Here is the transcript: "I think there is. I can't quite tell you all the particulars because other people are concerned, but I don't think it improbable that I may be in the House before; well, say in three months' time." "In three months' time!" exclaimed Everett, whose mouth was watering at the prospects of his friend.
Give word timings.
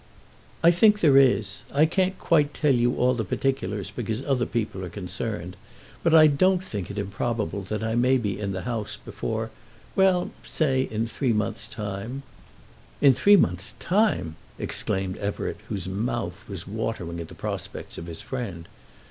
"I 0.63 0.71
think 0.71 0.99
there 0.99 1.15
is. 1.19 1.63
I 1.71 1.85
can't 1.85 2.17
quite 2.17 2.55
tell 2.55 2.73
you 2.73 2.95
all 2.95 3.13
the 3.13 3.23
particulars 3.23 3.91
because 3.91 4.23
other 4.23 4.47
people 4.47 4.83
are 4.83 4.89
concerned, 4.89 5.55
but 6.01 6.11
I 6.15 6.25
don't 6.25 6.65
think 6.65 6.89
it 6.89 6.97
improbable 6.97 7.61
that 7.65 7.83
I 7.83 7.93
may 7.93 8.17
be 8.17 8.39
in 8.39 8.51
the 8.51 8.63
House 8.63 8.97
before; 8.97 9.51
well, 9.95 10.31
say 10.43 10.87
in 10.89 11.05
three 11.05 11.33
months' 11.33 11.67
time." 11.67 12.23
"In 12.99 13.13
three 13.13 13.35
months' 13.37 13.75
time!" 13.79 14.37
exclaimed 14.57 15.17
Everett, 15.17 15.57
whose 15.69 15.87
mouth 15.87 16.45
was 16.49 16.65
watering 16.65 17.19
at 17.19 17.27
the 17.27 17.35
prospects 17.35 17.99
of 17.99 18.07
his 18.07 18.23
friend. 18.23 18.67